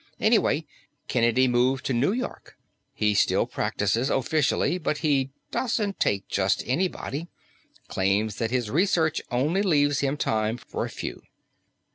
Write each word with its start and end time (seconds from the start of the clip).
Anyway, 0.19 0.65
Kennedy 1.07 1.47
moved 1.47 1.85
to 1.85 1.93
New 1.93 2.11
York. 2.11 2.57
He 2.95 3.13
still 3.13 3.45
practices, 3.45 4.09
officially, 4.09 4.79
but 4.79 4.97
he 5.05 5.29
doesn't 5.51 5.99
take 5.99 6.27
just 6.27 6.63
anybody; 6.65 7.27
claims 7.87 8.37
that 8.37 8.49
his 8.49 8.71
research 8.71 9.21
only 9.29 9.61
leaves 9.61 9.99
him 9.99 10.17
time 10.17 10.57
for 10.57 10.85
a 10.85 10.89
few." 10.89 11.21